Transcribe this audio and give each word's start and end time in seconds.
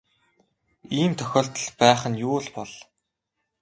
Ийм 0.99 1.11
тохиолдол 1.17 1.67
байх 1.79 2.01
нь 2.11 2.19
юу 2.27 2.37
л 2.43 2.47
бол. 2.55 2.71